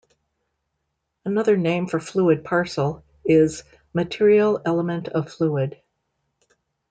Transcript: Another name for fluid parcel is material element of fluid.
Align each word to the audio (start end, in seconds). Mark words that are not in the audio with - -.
Another 1.25 1.55
name 1.55 1.85
for 1.85 1.99
fluid 1.99 2.43
parcel 2.43 3.03
is 3.23 3.63
material 3.93 4.59
element 4.65 5.09
of 5.09 5.31
fluid. 5.31 5.79